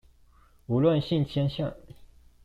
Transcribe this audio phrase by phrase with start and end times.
[0.67, 1.75] 無論性傾向